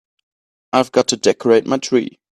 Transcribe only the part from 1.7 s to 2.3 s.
tree.